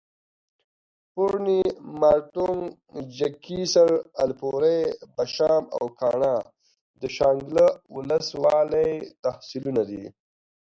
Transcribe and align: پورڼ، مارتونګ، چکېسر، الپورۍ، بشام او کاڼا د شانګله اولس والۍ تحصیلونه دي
پورڼ، 1.13 1.45
مارتونګ، 1.99 2.59
چکېسر، 3.17 3.89
الپورۍ، 4.23 4.79
بشام 5.15 5.63
او 5.77 5.83
کاڼا 5.99 6.35
د 7.01 7.03
شانګله 7.15 7.65
اولس 7.93 8.27
والۍ 8.43 8.91
تحصیلونه 9.23 9.81
دي 9.89 10.03